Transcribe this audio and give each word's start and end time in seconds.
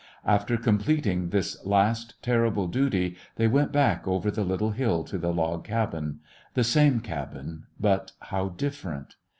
After 0.25 0.57
completing 0.57 1.29
this 1.29 1.63
last 1.63 2.15
terrible 2.23 2.67
duty 2.67 3.17
they 3.35 3.45
went 3.47 3.71
back 3.71 4.07
over 4.07 4.31
the 4.31 4.43
little 4.43 4.71
hill 4.71 5.03
to 5.03 5.19
the 5.19 5.31
log 5.31 5.63
cabin— 5.63 6.21
the 6.55 6.63
same 6.63 7.01
cabin, 7.01 7.65
but 7.79 8.13
how 8.21 8.49
different. 8.49 9.13